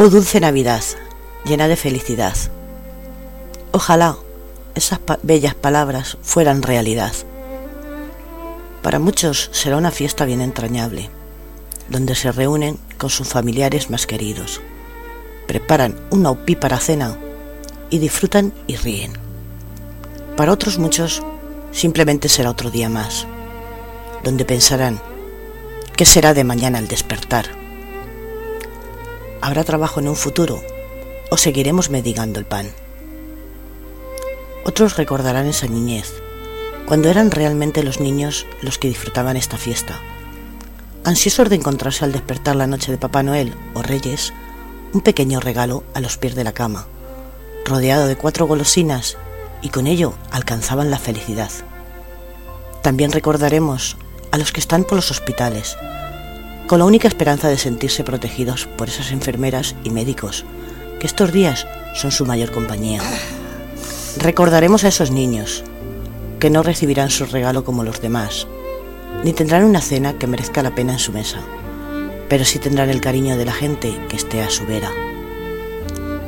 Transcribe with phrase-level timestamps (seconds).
[0.00, 0.84] Oh dulce Navidad,
[1.44, 2.36] llena de felicidad.
[3.72, 4.16] Ojalá
[4.76, 7.12] esas bellas palabras fueran realidad.
[8.80, 11.10] Para muchos será una fiesta bien entrañable,
[11.88, 14.60] donde se reúnen con sus familiares más queridos,
[15.48, 17.18] preparan una opípara cena
[17.90, 19.14] y disfrutan y ríen.
[20.36, 21.24] Para otros muchos
[21.72, 23.26] simplemente será otro día más,
[24.22, 25.00] donde pensarán,
[25.96, 27.67] ¿qué será de mañana al despertar?
[29.40, 30.62] ¿Habrá trabajo en un futuro
[31.30, 32.70] o seguiremos mendigando el pan?
[34.64, 36.12] Otros recordarán esa niñez,
[36.86, 40.00] cuando eran realmente los niños los que disfrutaban esta fiesta,
[41.04, 44.32] ansiosos de encontrarse al despertar la noche de Papá Noel o Reyes
[44.92, 46.86] un pequeño regalo a los pies de la cama,
[47.64, 49.16] rodeado de cuatro golosinas
[49.62, 51.50] y con ello alcanzaban la felicidad.
[52.82, 53.96] También recordaremos
[54.32, 55.76] a los que están por los hospitales,
[56.68, 60.44] con la única esperanza de sentirse protegidos por esas enfermeras y médicos,
[61.00, 63.00] que estos días son su mayor compañía.
[64.18, 65.64] Recordaremos a esos niños,
[66.38, 68.46] que no recibirán su regalo como los demás,
[69.24, 71.38] ni tendrán una cena que merezca la pena en su mesa,
[72.28, 74.90] pero sí tendrán el cariño de la gente que esté a su vera.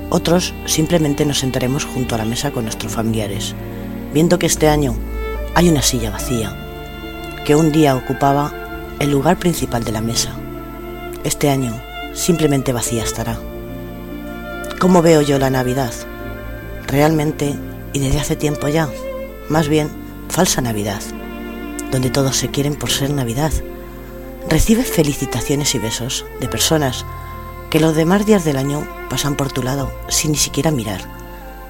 [0.09, 3.55] Otros simplemente nos sentaremos junto a la mesa con nuestros familiares,
[4.15, 4.97] viendo que este año
[5.55, 6.57] hay una silla vacía,
[7.45, 8.60] que un día ocupaba
[9.01, 10.31] el lugar principal de la mesa.
[11.25, 11.75] Este año
[12.13, 13.39] simplemente vacía estará.
[14.79, 15.93] ¿Cómo veo yo la Navidad?
[16.87, 17.59] Realmente,
[17.95, 18.89] y desde hace tiempo ya,
[19.49, 19.89] más bien
[20.29, 21.01] falsa Navidad,
[21.91, 23.53] donde todos se quieren por ser Navidad.
[24.49, 27.07] Recibe felicitaciones y besos de personas
[27.71, 31.01] que los demás días del año pasan por tu lado sin ni siquiera mirar,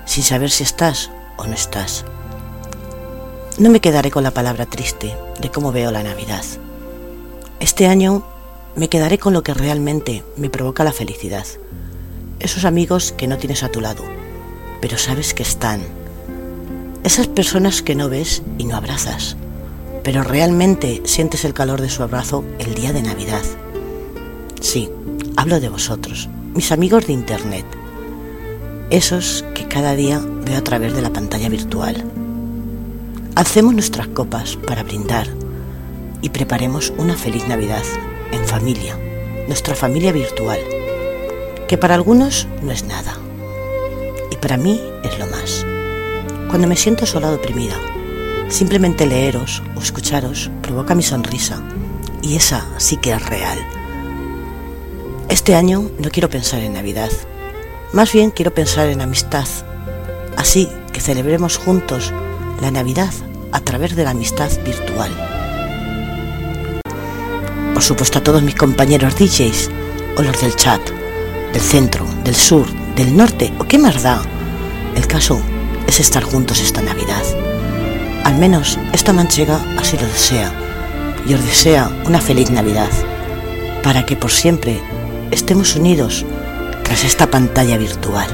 [0.04, 2.04] sin saber si estás o no estás.
[3.58, 6.44] No me quedaré con la palabra triste de cómo veo la Navidad.
[7.60, 8.24] Este año
[8.74, 11.44] me quedaré con lo que realmente me provoca la felicidad.
[12.38, 14.02] Esos amigos que no tienes a tu lado,
[14.80, 15.82] pero sabes que están.
[17.04, 19.36] Esas personas que no ves y no abrazas,
[20.02, 23.42] pero realmente sientes el calor de su abrazo el día de Navidad.
[24.62, 24.88] Sí,
[25.36, 27.66] hablo de vosotros, mis amigos de Internet,
[28.88, 32.04] esos que cada día veo a través de la pantalla virtual.
[33.34, 35.39] Hacemos nuestras copas para brindar
[36.22, 37.82] y preparemos una feliz Navidad
[38.32, 38.98] en familia,
[39.46, 40.58] nuestra familia virtual,
[41.68, 43.16] que para algunos no es nada
[44.30, 45.66] y para mí es lo más.
[46.48, 47.76] Cuando me siento sola o deprimida,
[48.48, 51.62] simplemente leeros o escucharos provoca mi sonrisa
[52.22, 53.58] y esa sí que es real.
[55.28, 57.10] Este año no quiero pensar en Navidad,
[57.92, 59.46] más bien quiero pensar en amistad,
[60.36, 62.12] así que celebremos juntos
[62.60, 63.12] la Navidad
[63.52, 65.29] a través de la amistad virtual.
[67.80, 69.70] Por supuesto a todos mis compañeros DJs
[70.18, 70.82] o los del chat,
[71.50, 74.20] del centro, del sur, del norte o qué más da.
[74.94, 75.40] El caso
[75.86, 77.22] es estar juntos esta Navidad.
[78.24, 80.52] Al menos esta manchega así lo desea
[81.26, 82.90] y os desea una feliz Navidad
[83.82, 84.78] para que por siempre
[85.30, 86.26] estemos unidos
[86.82, 88.28] tras esta pantalla virtual.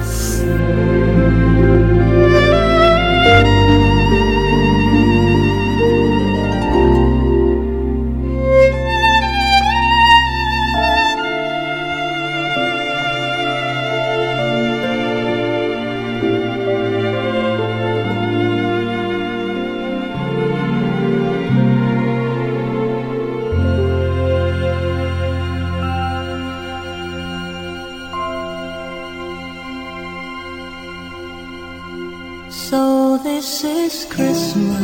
[32.56, 34.80] So this is Christmas,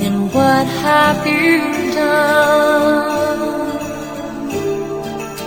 [0.00, 3.40] and what have you done?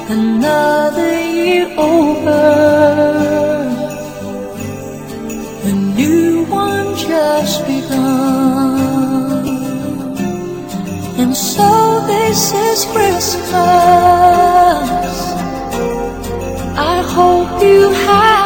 [0.09, 2.45] Another year over,
[5.63, 9.47] a new one just begun,
[11.17, 13.47] and so this is Christmas.
[16.77, 18.36] I hope you have.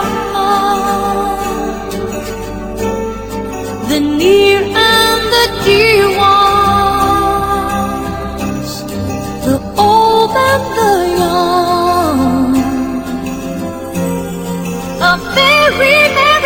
[15.12, 16.40] a fairy tale.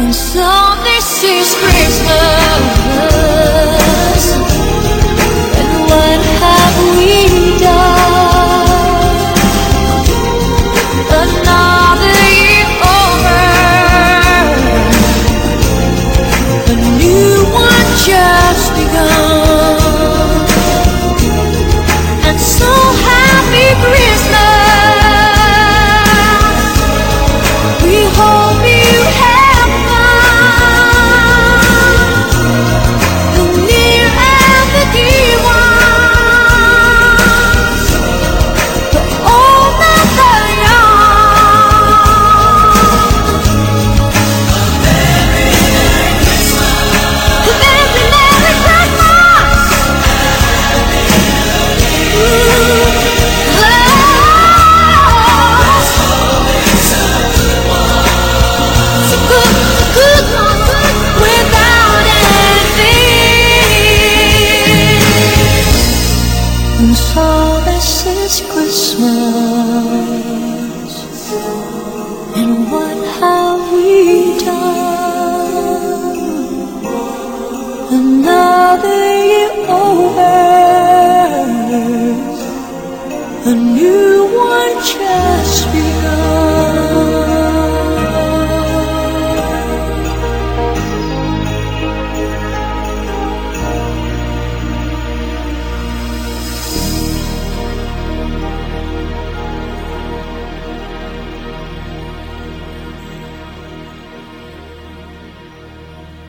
[0.00, 0.50] And so
[0.82, 3.09] this is Christmas.